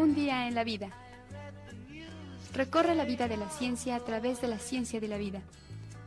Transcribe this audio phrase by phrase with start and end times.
[0.00, 0.88] Un día en la vida.
[2.54, 5.42] Recorre la vida de la ciencia a través de la ciencia de la vida.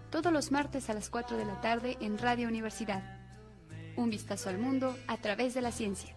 [0.10, 3.04] Todos los martes a las 4 de la tarde en Radio Universidad.
[3.96, 6.16] Un vistazo al mundo a través de la ciencia.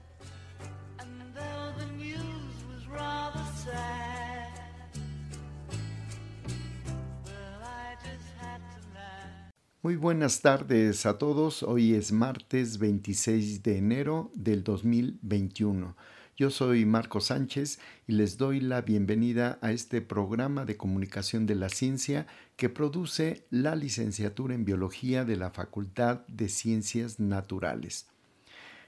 [9.83, 11.63] Muy buenas tardes a todos.
[11.63, 15.95] Hoy es martes 26 de enero del 2021.
[16.39, 21.55] Yo soy Marco Sánchez y les doy la bienvenida a este programa de comunicación de
[21.55, 28.05] la ciencia que produce la licenciatura en biología de la Facultad de Ciencias Naturales.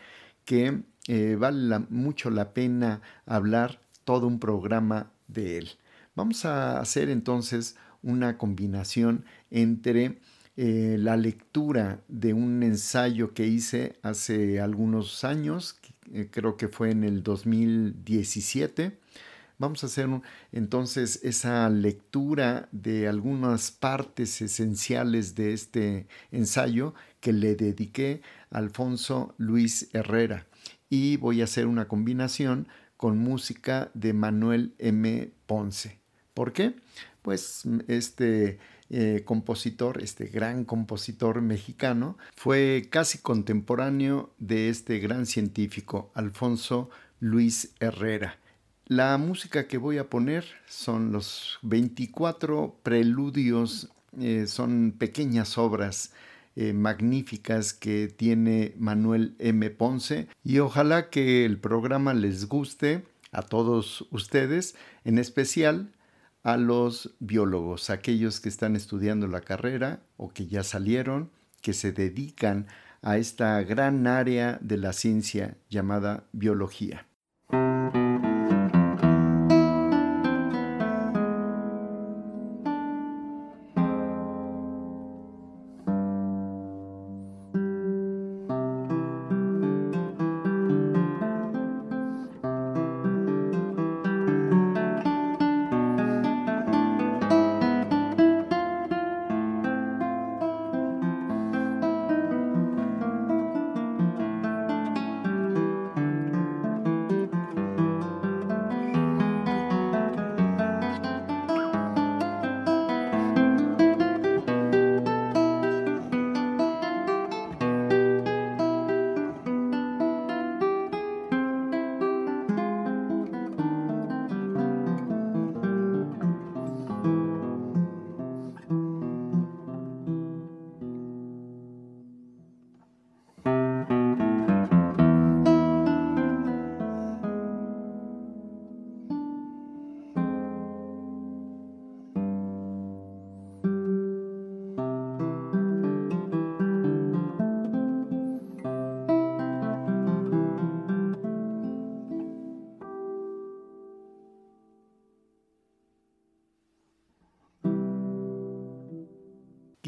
[0.45, 5.69] que eh, vale mucho la pena hablar todo un programa de él.
[6.15, 10.19] Vamos a hacer entonces una combinación entre
[10.63, 15.79] eh, la lectura de un ensayo que hice hace algunos años,
[16.13, 18.99] eh, creo que fue en el 2017.
[19.57, 20.07] Vamos a hacer
[20.51, 29.33] entonces esa lectura de algunas partes esenciales de este ensayo que le dediqué a Alfonso
[29.39, 30.45] Luis Herrera.
[30.91, 32.67] Y voy a hacer una combinación
[32.97, 35.31] con música de Manuel M.
[35.47, 35.97] Ponce.
[36.35, 36.75] ¿Por qué?
[37.21, 38.59] pues este
[38.93, 46.89] eh, compositor, este gran compositor mexicano, fue casi contemporáneo de este gran científico, Alfonso
[47.21, 48.37] Luis Herrera.
[48.87, 56.11] La música que voy a poner son los 24 preludios, eh, son pequeñas obras
[56.57, 59.69] eh, magníficas que tiene Manuel M.
[59.69, 64.75] Ponce y ojalá que el programa les guste a todos ustedes,
[65.05, 65.93] en especial
[66.43, 71.31] a los biólogos, aquellos que están estudiando la carrera o que ya salieron,
[71.61, 72.67] que se dedican
[73.01, 77.07] a esta gran área de la ciencia llamada biología.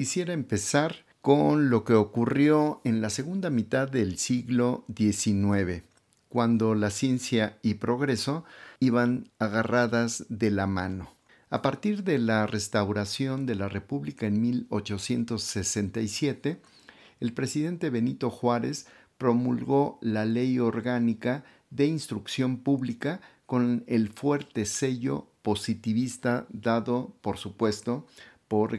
[0.04, 5.84] Quisiera empezar con lo que ocurrió en la segunda mitad del siglo XIX,
[6.28, 8.44] cuando la ciencia y progreso
[8.82, 11.16] iban agarradas de la mano.
[11.50, 16.60] A partir de la restauración de la República en 1867,
[17.22, 25.30] el presidente Benito Juárez promulgó la Ley Orgánica de Instrucción Pública con el fuerte sello
[25.44, 28.06] positivista dado, por supuesto,
[28.54, 28.78] por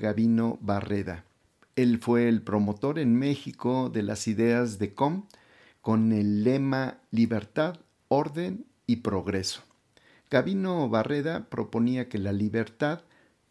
[0.60, 1.24] Barreda.
[1.74, 5.24] Él fue el promotor en México de las ideas de Com
[5.80, 9.64] con el lema Libertad, Orden y Progreso.
[10.30, 13.00] Gavino Barreda proponía que la libertad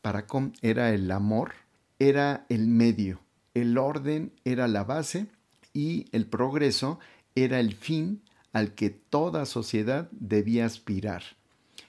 [0.01, 1.55] para Com era el amor,
[1.99, 3.19] era el medio,
[3.53, 5.27] el orden era la base
[5.73, 6.99] y el progreso
[7.35, 8.21] era el fin
[8.53, 11.23] al que toda sociedad debía aspirar.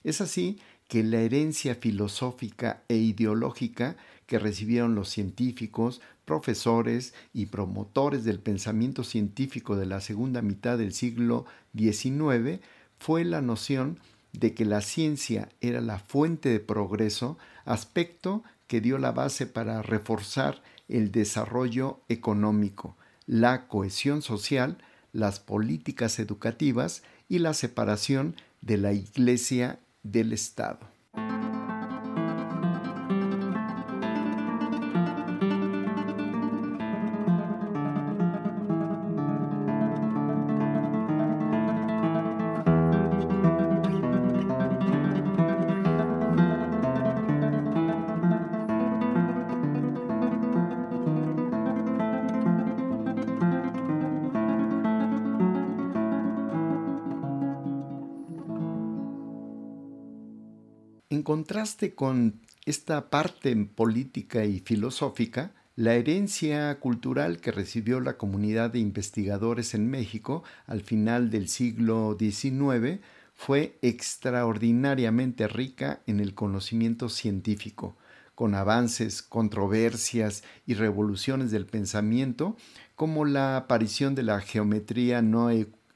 [0.03, 0.59] Es así
[0.89, 9.05] que la herencia filosófica e ideológica que recibieron los científicos, profesores y promotores del pensamiento
[9.05, 11.45] científico de la segunda mitad del siglo
[11.77, 12.61] XIX
[12.99, 13.99] fue la noción
[14.33, 19.83] de que la ciencia era la fuente de progreso, aspecto que dio la base para
[19.83, 24.79] reforzar el desarrollo económico, la cohesión social,
[25.13, 30.94] las políticas educativas y la separación de la Iglesia del Estado.
[61.65, 68.81] Contraste con esta parte política y filosófica, la herencia cultural que recibió la comunidad de
[68.81, 73.01] investigadores en México al final del siglo XIX
[73.35, 77.97] fue extraordinariamente rica en el conocimiento científico,
[78.35, 82.59] con avances, controversias y revoluciones del pensamiento,
[82.95, 85.49] como la aparición de la geometría no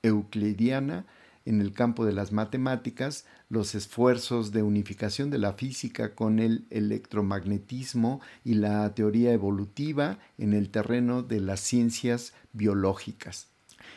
[0.02, 1.04] euclidiana,
[1.48, 6.66] en el campo de las matemáticas, los esfuerzos de unificación de la física con el
[6.68, 13.46] electromagnetismo y la teoría evolutiva en el terreno de las ciencias biológicas.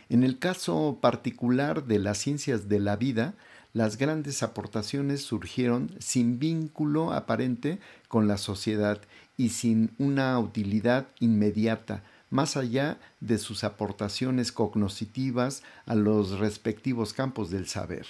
[0.07, 3.33] En el caso particular de las ciencias de la vida,
[3.73, 9.01] las grandes aportaciones surgieron sin vínculo aparente con la sociedad
[9.35, 17.51] y sin una utilidad inmediata, más allá de sus aportaciones cognoscitivas a los respectivos campos
[17.51, 18.07] del saber.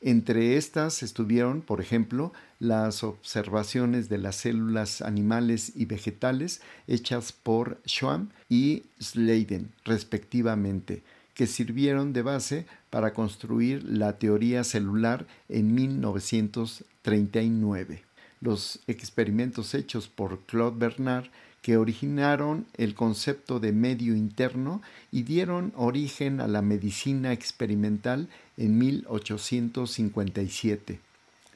[0.00, 7.80] Entre estas estuvieron, por ejemplo, las observaciones de las células animales y vegetales hechas por
[7.86, 11.02] Schwamm y Sladen, respectivamente,
[11.34, 18.04] que sirvieron de base para construir la teoría celular en 1939.
[18.40, 21.28] Los experimentos hechos por Claude Bernard
[21.66, 28.78] que originaron el concepto de medio interno y dieron origen a la medicina experimental en
[28.78, 31.00] 1857.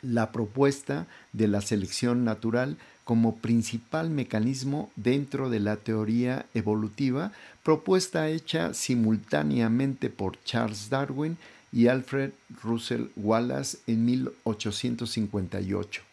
[0.03, 7.31] La propuesta de la selección natural como principal mecanismo dentro de la teoría evolutiva,
[7.63, 11.37] propuesta hecha simultáneamente por Charles Darwin
[11.71, 12.33] y Alfred
[12.65, 16.10] Russell Wallace en 1858.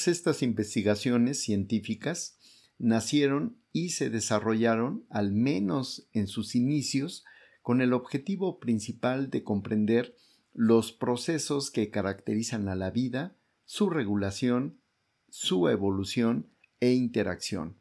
[0.00, 2.38] Todas estas investigaciones científicas
[2.78, 7.22] nacieron y se desarrollaron, al menos en sus inicios,
[7.60, 10.16] con el objetivo principal de comprender
[10.54, 14.80] los procesos que caracterizan a la vida, su regulación,
[15.28, 16.48] su evolución
[16.80, 17.76] e interacción.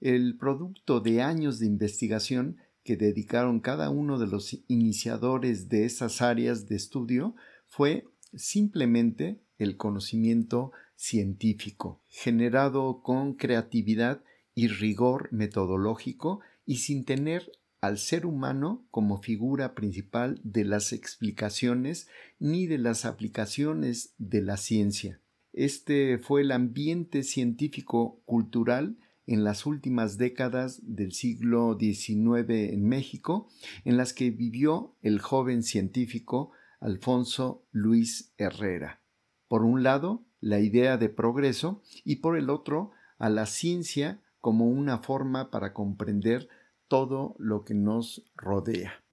[0.00, 6.22] El producto de años de investigación que dedicaron cada uno de los iniciadores de esas
[6.22, 7.34] áreas de estudio
[7.66, 8.04] fue
[8.34, 14.22] simplemente el conocimiento científico, generado con creatividad
[14.54, 22.08] y rigor metodológico y sin tener al ser humano como figura principal de las explicaciones
[22.38, 25.20] ni de las aplicaciones de la ciencia.
[25.52, 33.48] este fue el ambiente científico-cultural en las últimas décadas del siglo XIX en México,
[33.84, 39.00] en las que vivió el joven científico Alfonso Luis Herrera.
[39.48, 44.66] Por un lado, la idea de progreso y por el otro, a la ciencia como
[44.66, 46.48] una forma para comprender
[46.88, 49.04] todo lo que nos rodea.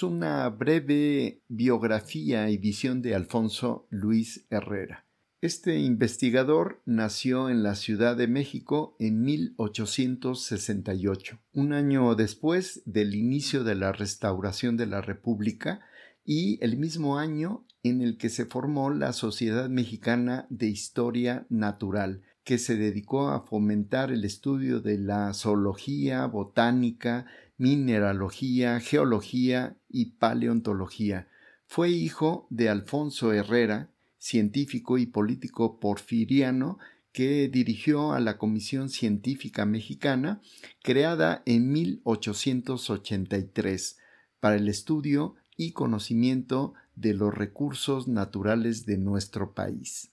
[0.00, 5.04] Una breve biografía y visión de Alfonso Luis Herrera.
[5.42, 13.64] Este investigador nació en la Ciudad de México en 1868, un año después del inicio
[13.64, 15.82] de la restauración de la República
[16.24, 22.22] y el mismo año en el que se formó la Sociedad Mexicana de Historia Natural,
[22.44, 27.26] que se dedicó a fomentar el estudio de la zoología, botánica,
[27.62, 31.28] mineralogía, geología y paleontología.
[31.64, 33.88] Fue hijo de Alfonso Herrera,
[34.18, 36.80] científico y político porfiriano
[37.12, 40.40] que dirigió a la Comisión Científica Mexicana,
[40.82, 43.96] creada en 1883,
[44.40, 50.11] para el estudio y conocimiento de los recursos naturales de nuestro país.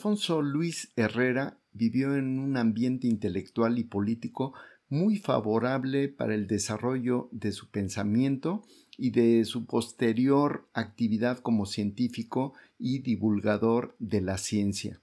[0.00, 4.54] Alfonso Luis Herrera vivió en un ambiente intelectual y político
[4.88, 8.62] muy favorable para el desarrollo de su pensamiento
[8.96, 15.02] y de su posterior actividad como científico y divulgador de la ciencia.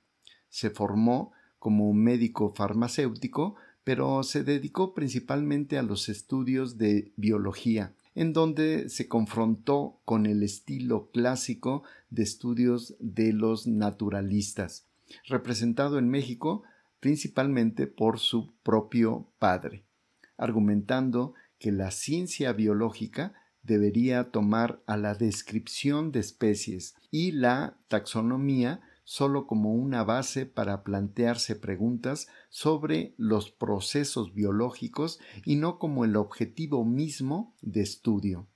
[0.50, 8.34] Se formó como médico farmacéutico, pero se dedicó principalmente a los estudios de biología, en
[8.34, 14.87] donde se confrontó con el estilo clásico de estudios de los naturalistas,
[15.28, 16.64] representado en México
[17.00, 19.86] principalmente por su propio padre,
[20.38, 23.34] argumentando que la ciencia biológica
[23.64, 30.84] debería tomar a la descripción de especies y la taxonomía solo como una base para
[30.84, 38.48] plantearse preguntas sobre los procesos biológicos y no como el objetivo mismo de estudio.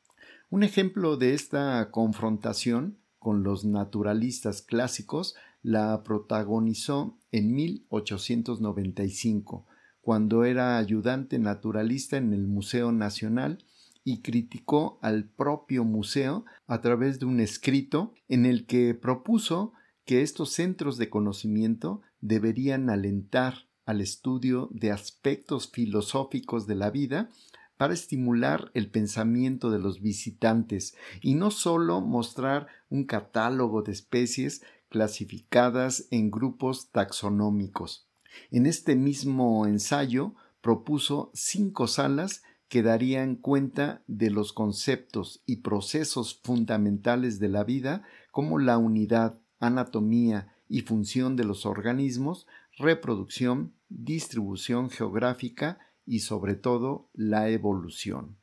[0.49, 9.65] Un ejemplo de esta confrontación con los naturalistas clásicos la protagonizó en 1895,
[10.01, 13.63] cuando era ayudante naturalista en el Museo Nacional
[14.03, 19.73] y criticó al propio museo a través de un escrito en el que propuso
[20.05, 27.29] que estos centros de conocimiento deberían alentar al estudio de aspectos filosóficos de la vida
[27.77, 34.61] para estimular el pensamiento de los visitantes y no sólo mostrar un catálogo de especies
[34.91, 38.07] clasificadas en grupos taxonómicos.
[38.51, 46.39] En este mismo ensayo propuso cinco salas que darían cuenta de los conceptos y procesos
[46.43, 52.45] fundamentales de la vida como la unidad, anatomía y función de los organismos,
[52.77, 58.40] reproducción, distribución geográfica y sobre todo la evolución.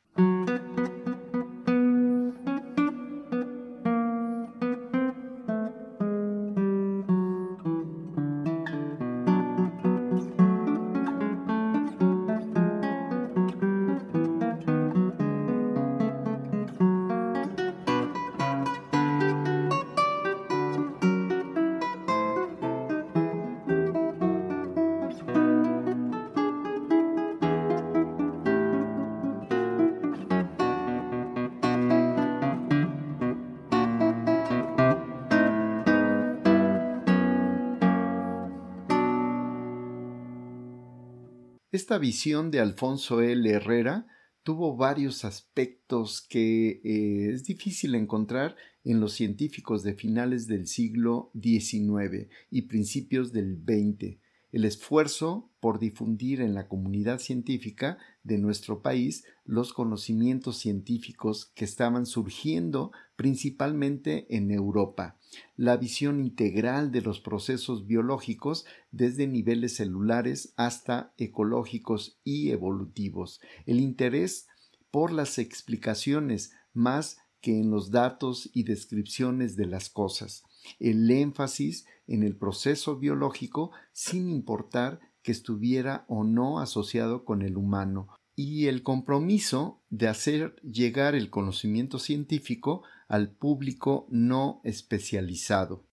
[41.89, 43.49] Esta visión de Alfonso L.
[43.49, 44.05] Herrera
[44.43, 51.31] tuvo varios aspectos que eh, es difícil encontrar en los científicos de finales del siglo
[51.33, 54.19] XIX y principios del XX.
[54.51, 61.65] El esfuerzo por difundir en la comunidad científica de nuestro país los conocimientos científicos que
[61.65, 65.17] estaban surgiendo principalmente en Europa,
[65.55, 73.79] la visión integral de los procesos biológicos desde niveles celulares hasta ecológicos y evolutivos, el
[73.79, 74.47] interés
[74.89, 80.43] por las explicaciones más que en los datos y descripciones de las cosas,
[80.79, 87.55] el énfasis en el proceso biológico sin importar que estuviera o no asociado con el
[87.55, 95.83] humano, y el compromiso de hacer llegar el conocimiento científico al público no especializado.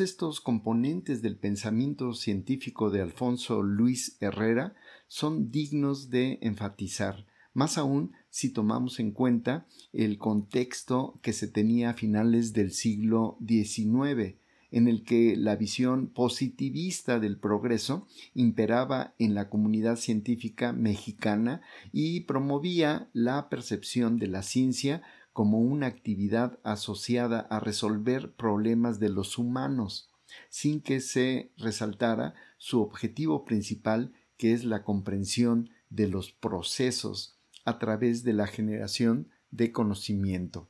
[0.00, 4.74] Estos componentes del pensamiento científico de Alfonso Luis Herrera
[5.08, 11.90] son dignos de enfatizar, más aún si tomamos en cuenta el contexto que se tenía
[11.90, 14.36] a finales del siglo XIX,
[14.70, 21.60] en el que la visión positivista del progreso imperaba en la comunidad científica mexicana
[21.92, 29.08] y promovía la percepción de la ciencia como una actividad asociada a resolver problemas de
[29.08, 30.10] los humanos,
[30.48, 37.78] sin que se resaltara su objetivo principal, que es la comprensión de los procesos a
[37.78, 40.68] través de la generación de conocimiento.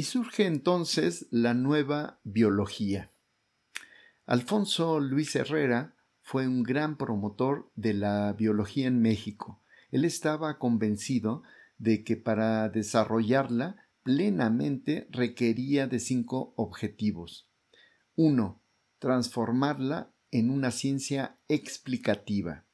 [0.00, 3.12] Y surge entonces la nueva biología.
[4.24, 9.60] Alfonso Luis Herrera fue un gran promotor de la biología en México.
[9.90, 11.42] Él estaba convencido
[11.76, 17.50] de que para desarrollarla plenamente requería de cinco objetivos.
[18.16, 18.58] 1.
[19.00, 22.64] Transformarla en una ciencia explicativa.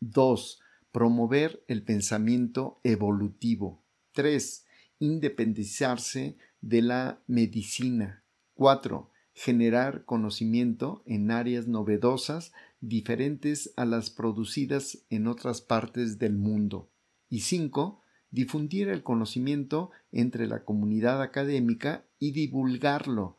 [0.00, 0.60] 2.
[0.90, 3.84] Promover el pensamiento evolutivo.
[4.14, 4.66] 3.
[4.98, 8.24] Independizarse de la medicina.
[8.54, 9.10] 4.
[9.34, 16.90] Generar conocimiento en áreas novedosas diferentes a las producidas en otras partes del mundo.
[17.28, 18.00] Y 5.
[18.30, 23.36] Difundir el conocimiento entre la comunidad académica y divulgarlo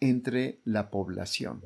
[0.00, 1.62] entre la población.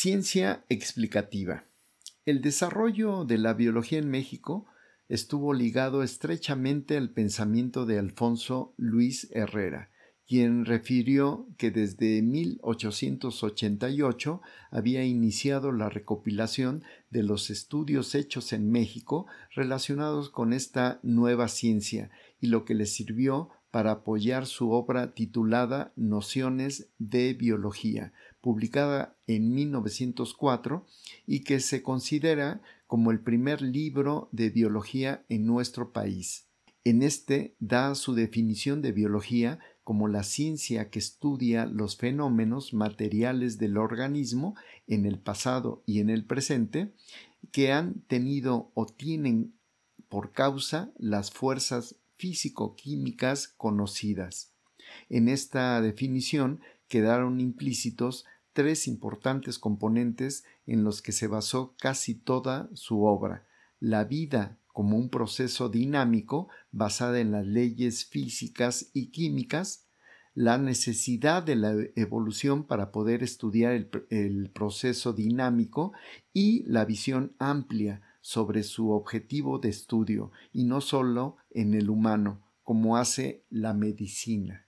[0.00, 1.64] Ciencia explicativa.
[2.24, 4.66] El desarrollo de la biología en México
[5.08, 9.90] estuvo ligado estrechamente al pensamiento de Alfonso Luis Herrera,
[10.28, 19.26] quien refirió que desde 1888 había iniciado la recopilación de los estudios hechos en México
[19.52, 22.08] relacionados con esta nueva ciencia
[22.40, 29.54] y lo que le sirvió para apoyar su obra titulada Nociones de Biología, publicada en
[29.54, 30.86] 1904
[31.26, 36.46] y que se considera como el primer libro de biología en nuestro país.
[36.84, 43.58] En este da su definición de biología como la ciencia que estudia los fenómenos materiales
[43.58, 44.54] del organismo
[44.86, 46.92] en el pasado y en el presente
[47.52, 49.54] que han tenido o tienen
[50.08, 54.52] por causa las fuerzas físico-químicas conocidas.
[55.08, 62.68] En esta definición quedaron implícitos tres importantes componentes en los que se basó casi toda
[62.74, 63.44] su obra
[63.80, 69.86] la vida como un proceso dinámico basada en las leyes físicas y químicas,
[70.34, 73.72] la necesidad de la evolución para poder estudiar
[74.10, 75.92] el, proceso dinámico
[76.32, 82.42] y la visión amplia sobre su objetivo de estudio y no solo en el humano,
[82.62, 84.66] como hace la medicina.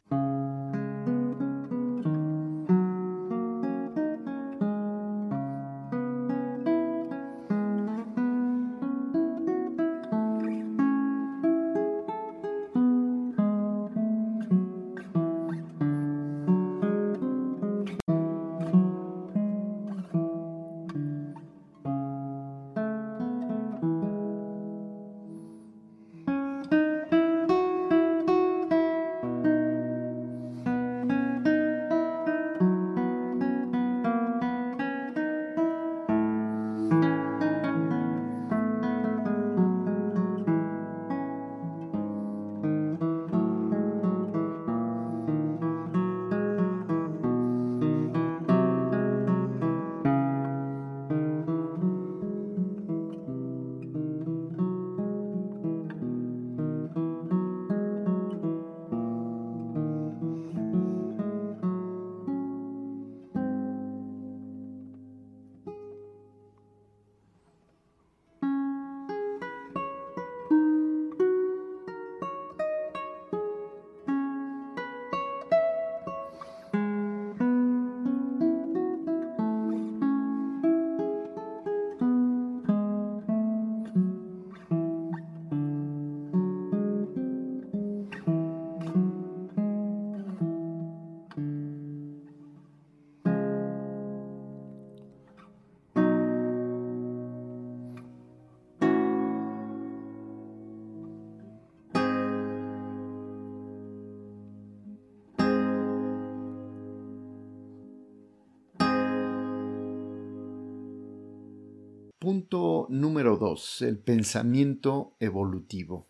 [112.30, 113.82] Punto número 2.
[113.82, 116.06] El pensamiento evolutivo.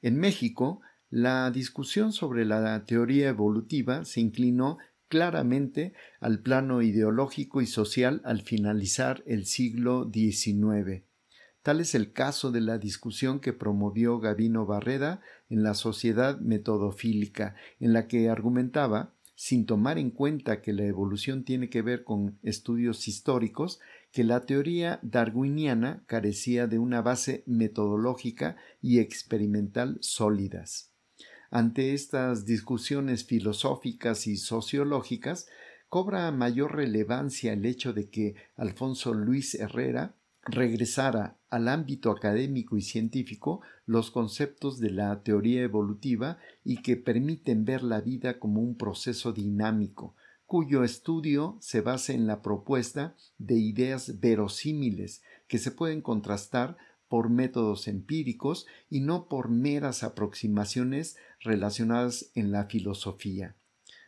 [0.00, 7.66] En México, la discusión sobre la teoría evolutiva se inclinó claramente al plano ideológico y
[7.66, 11.02] social al finalizar el siglo XIX.
[11.64, 17.56] Tal es el caso de la discusión que promovió Gavino Barreda en la Sociedad Metodofílica,
[17.80, 22.38] en la que argumentaba, sin tomar en cuenta que la evolución tiene que ver con
[22.42, 23.80] estudios históricos,
[24.12, 30.90] que la teoría darwiniana carecía de una base metodológica y experimental sólidas.
[31.50, 35.48] Ante estas discusiones filosóficas y sociológicas,
[35.88, 42.82] cobra mayor relevancia el hecho de que Alfonso Luis Herrera regresara al ámbito académico y
[42.82, 48.76] científico los conceptos de la teoría evolutiva y que permiten ver la vida como un
[48.76, 50.14] proceso dinámico,
[50.50, 57.30] cuyo estudio se basa en la propuesta de ideas verosímiles que se pueden contrastar por
[57.30, 63.54] métodos empíricos y no por meras aproximaciones relacionadas en la filosofía.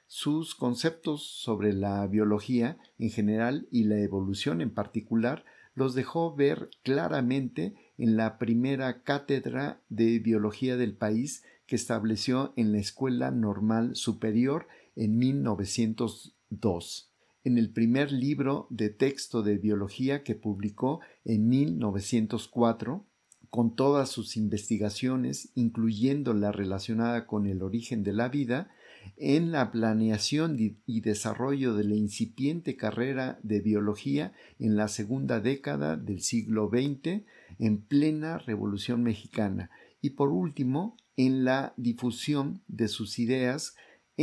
[0.08, 5.44] Sus conceptos sobre la biología en general y la evolución en particular
[5.76, 12.72] los dejó ver claramente en la primera cátedra de biología del país que estableció en
[12.72, 17.10] la Escuela Normal Superior en 1902,
[17.44, 23.04] en el primer libro de texto de biología que publicó en 1904,
[23.50, 28.70] con todas sus investigaciones, incluyendo la relacionada con el origen de la vida,
[29.16, 35.96] en la planeación y desarrollo de la incipiente carrera de biología en la segunda década
[35.96, 37.24] del siglo XX,
[37.58, 43.74] en plena Revolución Mexicana, y por último, en la difusión de sus ideas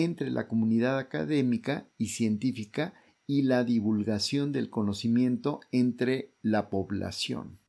[0.03, 2.93] entre la comunidad académica y científica
[3.27, 7.59] y la divulgación del conocimiento entre la población.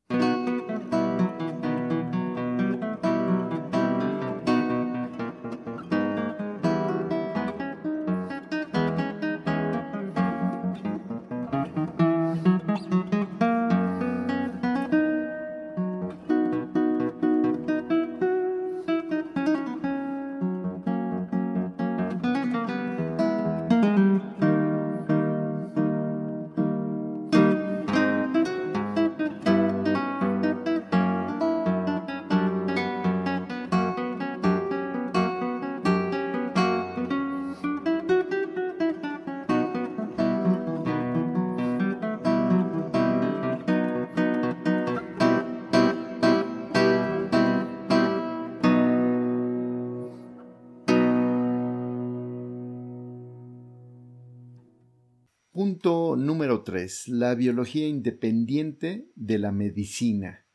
[55.53, 57.09] Punto número 3.
[57.09, 60.45] La biología independiente de la medicina.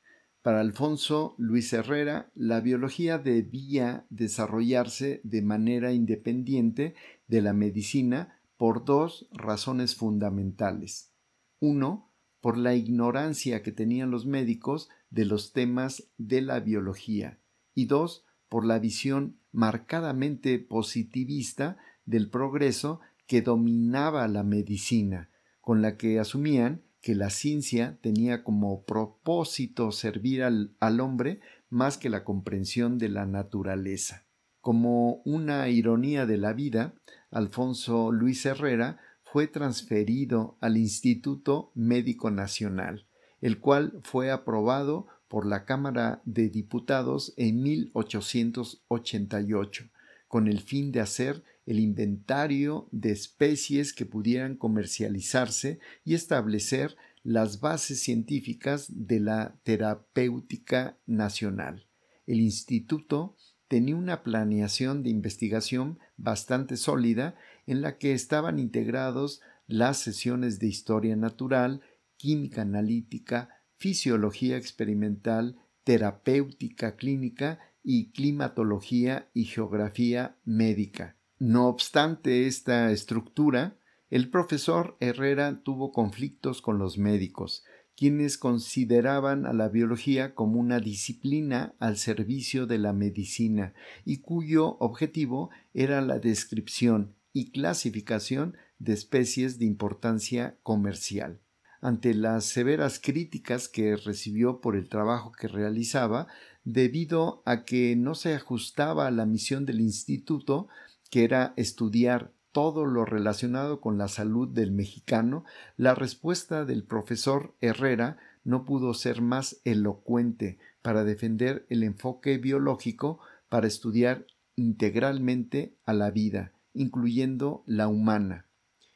[0.41, 6.95] Para Alfonso Luis Herrera, la biología debía desarrollarse de manera independiente
[7.27, 11.13] de la medicina por dos razones fundamentales.
[11.61, 17.39] Uno, por la ignorancia que tenían los médicos de los temas de la biología.
[17.75, 25.97] Y dos, por la visión marcadamente positivista del progreso que dominaba la medicina, con la
[25.97, 31.39] que asumían que la ciencia tenía como propósito servir al, hombre
[31.71, 34.27] más que la comprensión de la naturaleza.
[34.61, 36.97] Como una ironía de la vida,
[37.31, 43.07] Alfonso Luis Herrera fue transferido al Instituto Médico Nacional,
[43.41, 49.85] el cual fue aprobado por la Cámara de Diputados en 1888,
[50.27, 57.61] con el fin de hacer el inventario de especies que pudieran comercializarse y establecer las
[57.61, 61.89] bases científicas de la terapéutica nacional.
[62.25, 63.37] El instituto
[63.69, 67.35] tenía una planeación de investigación bastante sólida
[67.67, 71.83] en la que estaban integrados las sesiones de historia natural,
[72.17, 81.17] química analítica, fisiología experimental, terapéutica clínica y climatología y geografía médica.
[81.39, 83.77] No obstante esta estructura,
[84.09, 87.63] el profesor Herrera tuvo conflictos con los médicos,
[87.95, 93.75] quienes consideraban a la biología como una disciplina al servicio de la medicina
[94.07, 101.41] y cuyo objetivo era la descripción y clasificación de especies de importancia comercial.
[101.83, 106.29] Ante las severas críticas que recibió por el trabajo que realizaba,
[106.65, 110.69] debido a que no se ajustaba a la misión del instituto,
[111.11, 115.45] que era estudiar todo lo relacionado con la salud del mexicano,
[115.77, 123.19] la respuesta del profesor Herrera no pudo ser más elocuente para defender el enfoque biológico
[123.49, 128.47] para estudiar integralmente a la vida, incluyendo la humana.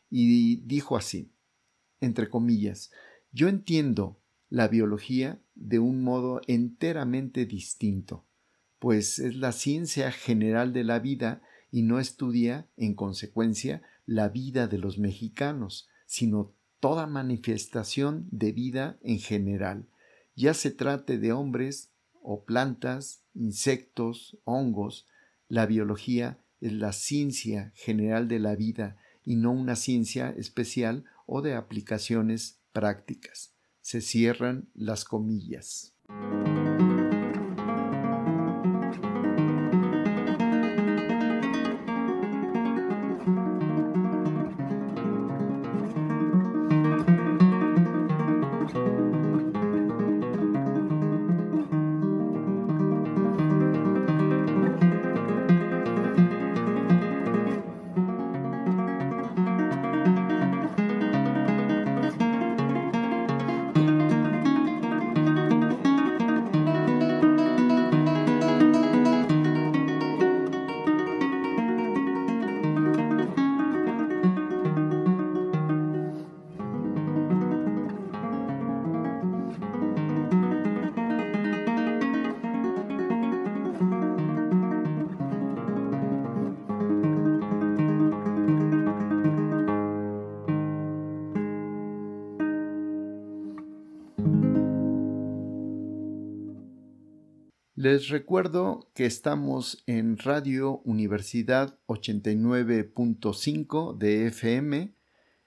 [0.09, 1.31] Y dijo así,
[2.01, 2.91] entre comillas,
[3.33, 4.19] yo entiendo
[4.49, 8.25] la biología de un modo enteramente distinto,
[8.79, 14.67] pues es la ciencia general de la vida y no estudia, en consecuencia, la vida
[14.67, 19.87] de los mexicanos, sino toda manifestación de vida en general,
[20.35, 25.07] ya se trate de hombres o plantas, insectos, hongos,
[25.49, 31.43] la biología es la ciencia general de la vida y no una ciencia especial o
[31.43, 33.55] de aplicaciones prácticas.
[33.81, 35.95] Se cierran las comillas.
[97.91, 104.95] Les recuerdo que estamos en Radio Universidad 89.5 de FM,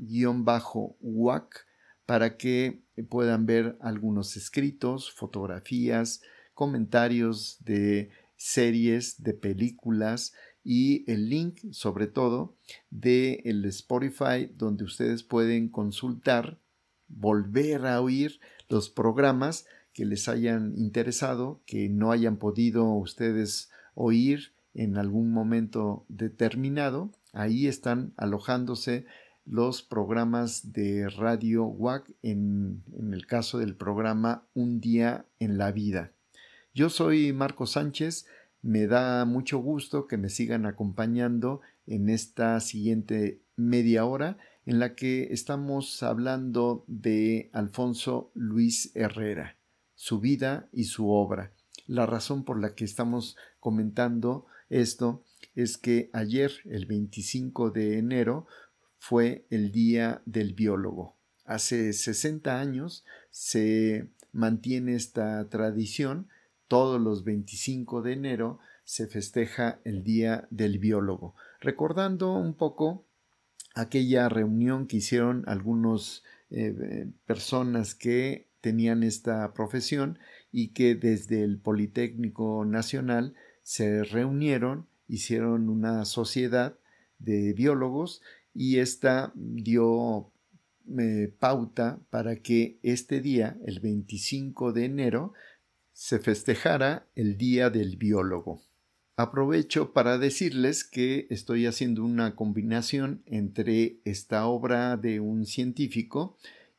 [2.05, 6.21] para que puedan ver algunos escritos, fotografías,
[6.53, 12.55] comentarios de series, de películas y el link sobre todo
[12.89, 16.59] de el Spotify donde ustedes pueden consultar,
[17.07, 18.39] volver a oír
[18.69, 26.05] los programas que les hayan interesado, que no hayan podido ustedes oír en algún momento
[26.09, 27.11] determinado.
[27.31, 29.05] Ahí están alojándose
[29.45, 35.71] los programas de Radio WAC en, en, el caso del programa Un día en la
[35.71, 36.11] vida.
[36.73, 38.25] Yo soy Marco Sánchez,
[38.61, 44.95] me da mucho gusto que me sigan acompañando en esta siguiente media hora en la
[44.95, 49.57] que estamos hablando de Alfonso Luis Herrera,
[49.95, 51.51] su vida y su obra.
[51.85, 55.23] La razón por la que estamos comentando esto
[55.55, 58.47] es que ayer, el 25 de enero,
[59.05, 61.17] fue el Día del Biólogo.
[61.43, 66.29] Hace 60 años se mantiene esta tradición.
[66.69, 73.05] Todos los 25 de enero se festeja el Día del Biólogo, recordando un poco
[73.75, 80.17] aquella reunión que hicieron algunas eh, personas que tenían esta profesión
[80.49, 86.77] y que desde el Politécnico Nacional se reunieron, hicieron una sociedad
[87.19, 88.21] de biólogos
[88.53, 90.31] y esta dio
[90.99, 95.33] eh, pauta para que este día, el 25 de enero,
[95.93, 98.61] se festejara el Día del Biólogo.
[99.15, 106.37] Aprovecho para decirles que estoy haciendo una combinación entre esta obra de un científico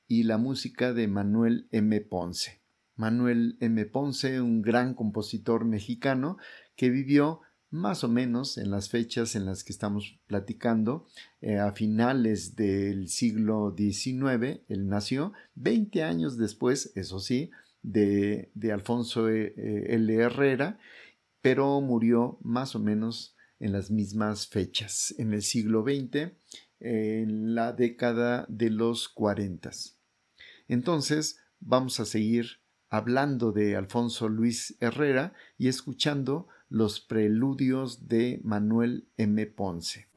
[0.09, 2.01] y la música de Manuel M.
[2.01, 2.61] Ponce.
[2.97, 3.87] Manuel M.
[3.87, 6.37] Ponce, un gran compositor mexicano
[6.77, 7.41] que vivió
[7.75, 11.07] más o menos en las fechas en las que estamos platicando,
[11.41, 17.51] eh, a finales del siglo XIX, él nació, 20 años después, eso sí,
[17.83, 20.15] de, Alfonso e, eh, L.
[20.15, 20.79] Herrera,
[21.43, 26.31] pero murió más o menos en las mismas fechas, en el siglo XX,
[26.79, 29.73] en la década de los 40.
[30.69, 39.09] Entonces, vamos a seguir hablando de Alfonso Luis Herrera y escuchando los preludios de Manuel
[39.17, 39.47] M.
[39.47, 40.09] Ponce.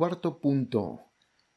[0.00, 1.02] Cuarto punto.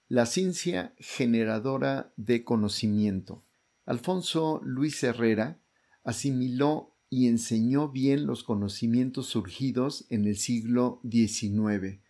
[0.10, 3.46] La ciencia generadora de conocimiento.
[3.86, 5.62] Alfonso Luis Herrera
[6.04, 12.02] asimiló y enseñó bien los conocimientos surgidos en el siglo XIX,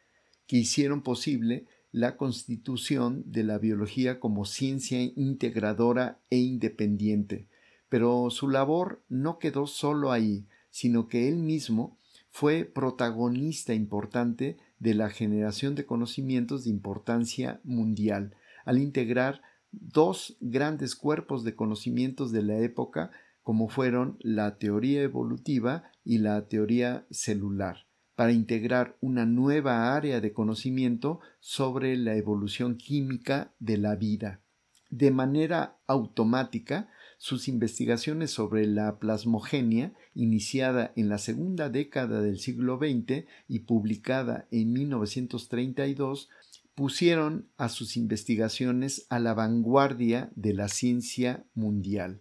[0.47, 7.47] que hicieron posible la constitución de la biología como ciencia integradora e independiente.
[7.89, 11.99] Pero su labor no quedó solo ahí, sino que él mismo
[12.31, 20.93] fue protagonista importante de la generación de conocimientos de importancia mundial, al integrar dos grandes
[20.95, 23.09] cuerpos de conocimientos de la época
[23.43, 30.33] como fueron la teoría evolutiva y la teoría celular, para integrar una nueva área de
[30.33, 34.41] conocimiento sobre la evolución química de la vida.
[34.89, 36.89] De manera automática,
[37.23, 44.45] sus investigaciones sobre la plasmogenia, iniciada en la segunda década del siglo XX y publicada
[44.51, 46.27] en 1932,
[46.75, 52.19] pusieron a sus investigaciones a la vanguardia de la ciencia mundial.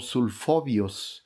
[0.00, 1.24] Sulfobios,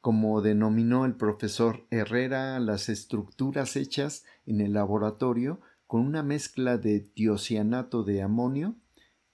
[0.00, 7.00] como denominó el profesor Herrera las estructuras hechas en el laboratorio con una mezcla de
[7.00, 8.76] tiocianato de amonio,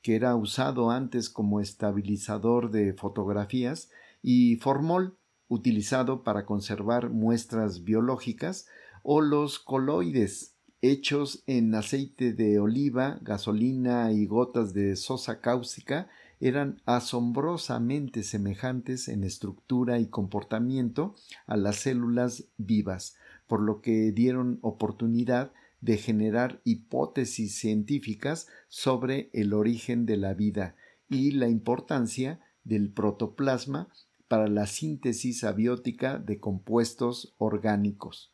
[0.02, 3.90] que era usado antes como estabilizador de fotografías,
[4.22, 5.16] y formol,
[5.48, 8.66] utilizado para conservar muestras biológicas,
[9.02, 16.08] o los coloides, hechos en aceite de oliva, gasolina y gotas de sosa cáustica
[16.40, 21.14] eran asombrosamente semejantes en estructura y comportamiento
[21.46, 23.16] a las células vivas,
[23.46, 30.76] por lo que dieron oportunidad de generar hipótesis científicas sobre el origen de la vida
[31.08, 33.88] y la importancia del protoplasma
[34.26, 38.32] para la síntesis abiótica de compuestos orgánicos.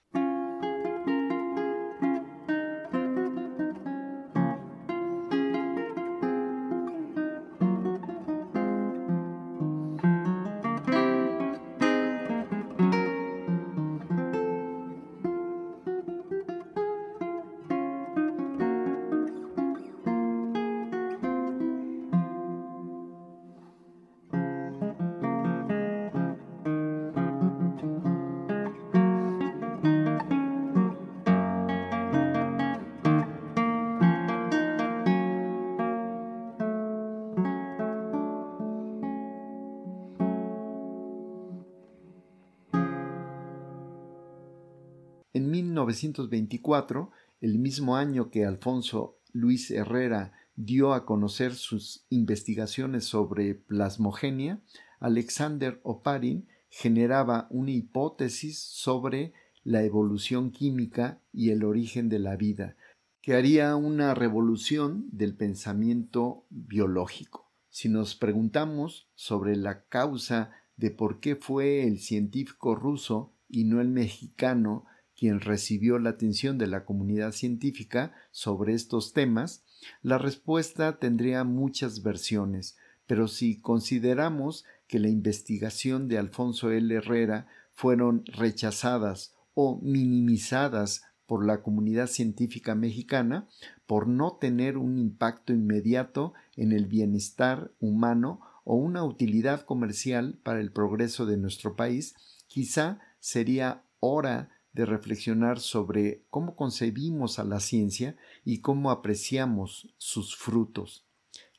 [46.05, 54.61] 1924, el mismo año que Alfonso Luis Herrera dio a conocer sus investigaciones sobre plasmogenia,
[55.01, 59.33] Alexander Oparin generaba una hipótesis sobre
[59.63, 62.77] la evolución química y el origen de la vida,
[63.23, 67.51] que haría una revolución del pensamiento biológico.
[67.71, 73.81] Si nos preguntamos sobre la causa de por qué fue el científico ruso y no
[73.81, 74.85] el mexicano
[75.17, 79.65] quien recibió la atención de la comunidad científica sobre estos temas,
[80.03, 86.95] la respuesta tendría muchas versiones, pero si consideramos que la investigación de Alfonso L.
[86.95, 93.49] Herrera fueron rechazadas o minimizadas por la comunidad científica mexicana
[93.87, 100.61] por no tener un impacto inmediato en el bienestar humano o una utilidad comercial para
[100.61, 102.15] el progreso de nuestro país,
[102.47, 110.37] quizá sería hora de reflexionar sobre cómo concebimos a la ciencia y cómo apreciamos sus
[110.37, 111.07] frutos.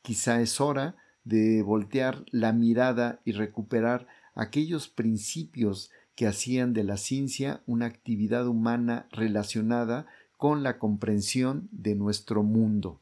[0.02, 6.98] Quizá es hora de voltear la mirada y recuperar aquellos principios que hacían de la
[6.98, 10.06] ciencia una actividad humana relacionada
[10.38, 13.02] con la comprensión de nuestro mundo.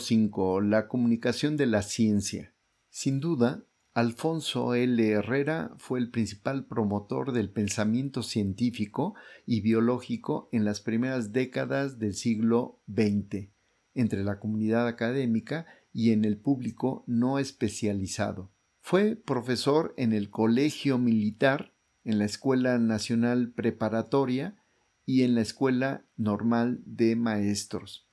[0.00, 0.60] 5.
[0.60, 2.52] La comunicación de la ciencia.
[2.88, 5.08] Sin duda, Alfonso L.
[5.08, 9.14] Herrera fue el principal promotor del pensamiento científico
[9.46, 13.50] y biológico en las primeras décadas del siglo XX,
[13.94, 18.50] entre la comunidad académica y en el público no especializado.
[18.80, 21.74] Fue profesor en el Colegio Militar,
[22.04, 24.56] en la Escuela Nacional Preparatoria
[25.04, 28.09] y en la Escuela Normal de Maestros.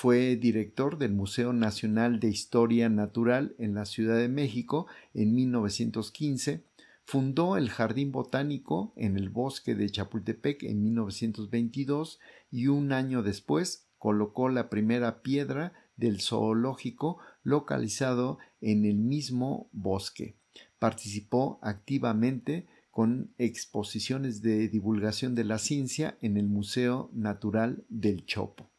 [0.00, 6.64] Fue director del Museo Nacional de Historia Natural en la Ciudad de México en 1915,
[7.04, 12.18] fundó el Jardín Botánico en el bosque de Chapultepec en 1922
[12.50, 20.34] y un año después colocó la primera piedra del zoológico localizado en el mismo bosque.
[20.78, 28.69] Participó activamente con exposiciones de divulgación de la ciencia en el Museo Natural del Chopo.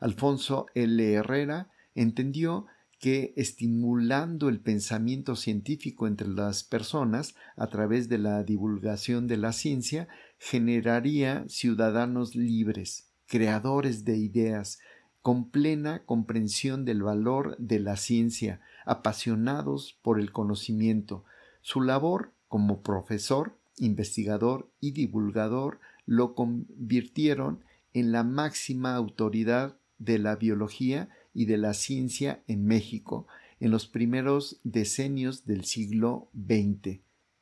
[0.00, 1.12] Alfonso L.
[1.12, 2.66] Herrera entendió
[2.98, 9.52] que estimulando el pensamiento científico entre las personas a través de la divulgación de la
[9.52, 14.80] ciencia generaría ciudadanos libres, creadores de ideas,
[15.22, 21.24] con plena comprensión del valor de la ciencia, apasionados por el conocimiento.
[21.62, 30.34] Su labor como profesor, investigador y divulgador lo convirtieron en la máxima autoridad de la
[30.34, 33.28] biología y de la ciencia en México
[33.60, 37.00] en los primeros decenios del siglo XX.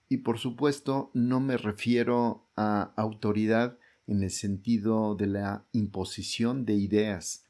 [0.08, 6.74] Y por supuesto no me refiero a autoridad en el sentido de la imposición de
[6.74, 7.44] ideas,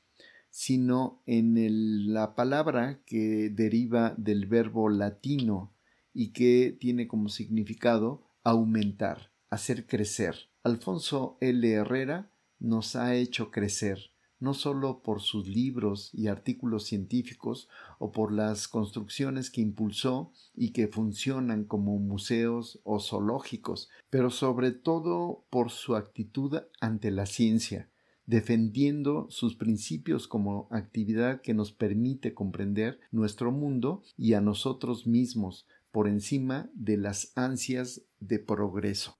[0.50, 5.72] sino en la palabra que deriva del verbo latino
[6.12, 10.50] y que tiene como significado aumentar, hacer crecer.
[10.64, 11.70] Alfonso L.
[11.70, 14.10] Herrera nos ha hecho crecer,
[14.40, 17.68] no solo por sus libros y artículos científicos
[17.98, 24.72] o por las construcciones que impulsó y que funcionan como museos o zoológicos, pero sobre
[24.72, 27.90] todo por su actitud ante la ciencia,
[28.26, 35.66] defendiendo sus principios como actividad que nos permite comprender nuestro mundo y a nosotros mismos
[35.90, 39.16] por encima de las ansias de progreso.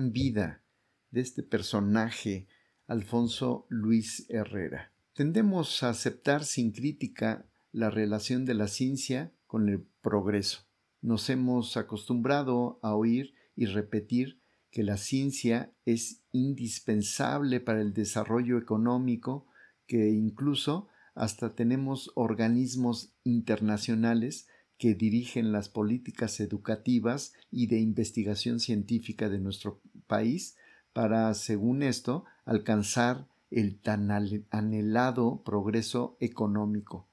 [0.00, 0.62] Vida
[1.10, 2.46] de este personaje,
[2.86, 4.92] Alfonso Luis Herrera?
[5.14, 10.66] Tendemos a aceptar sin crítica la relación de la ciencia con el progreso.
[11.00, 14.40] Nos hemos acostumbrado a oír y repetir
[14.70, 19.46] que la ciencia es indispensable para el desarrollo económico,
[19.86, 24.48] que incluso hasta tenemos organismos internacionales
[24.78, 30.56] que dirigen las políticas educativas y de investigación científica de nuestro país
[30.92, 34.10] para, según esto, alcanzar el tan
[34.50, 37.08] anhelado progreso económico.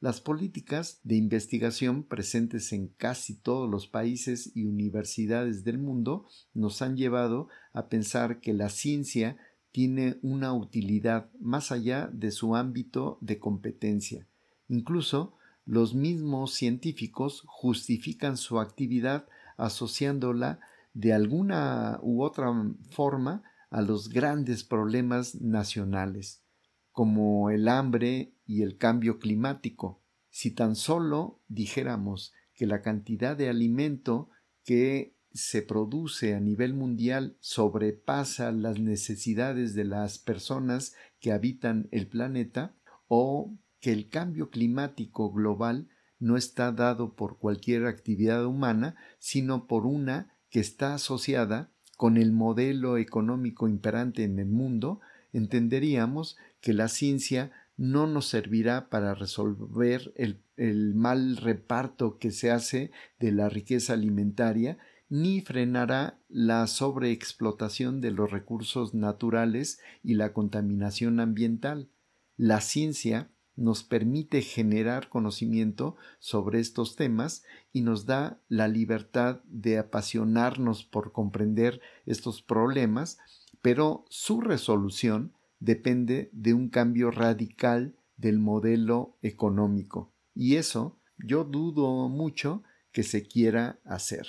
[0.00, 6.80] Las políticas de investigación presentes en casi todos los países y universidades del mundo nos
[6.80, 9.36] han llevado a pensar que la ciencia
[9.72, 14.26] tiene una utilidad más allá de su ámbito de competencia.
[14.68, 15.34] Incluso
[15.70, 20.58] los mismos científicos justifican su actividad asociándola
[20.94, 22.52] de alguna u otra
[22.90, 26.42] forma a los grandes problemas nacionales,
[26.90, 30.02] como el hambre y el cambio climático.
[30.28, 34.28] Si tan solo dijéramos que la cantidad de alimento
[34.64, 42.08] que se produce a nivel mundial sobrepasa las necesidades de las personas que habitan el
[42.08, 42.74] planeta,
[43.06, 49.86] o que el cambio climático global no está dado por cualquier actividad humana, sino por
[49.86, 55.00] una que está asociada con el modelo económico imperante en el mundo,
[55.32, 62.90] entenderíamos que la ciencia no nos servirá para resolver el, mal reparto que se hace
[63.18, 64.76] de la riqueza alimentaria
[65.08, 71.88] ni frenará la sobreexplotación de los recursos naturales y la contaminación ambiental.
[72.36, 79.78] La ciencia nos permite generar conocimiento sobre estos temas y nos da la libertad de
[79.78, 83.18] apasionarnos por comprender estos problemas,
[83.62, 90.12] pero su resolución depende de un cambio radical del modelo económico.
[90.34, 94.26] Y eso yo dudo mucho que se quiera hacer.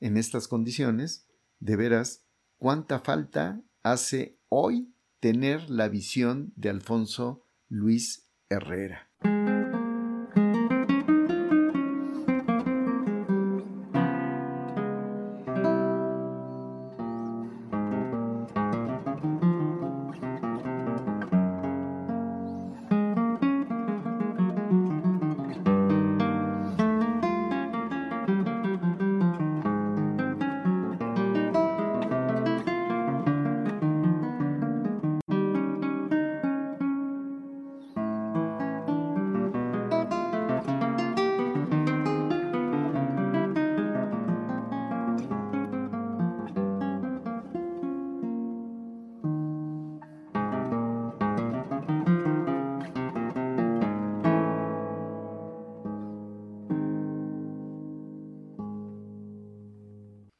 [0.00, 1.26] En estas condiciones,
[1.60, 2.24] de veras,
[2.58, 9.05] cuánta falta hace hoy tener la visión de Alfonso Luis Herrera.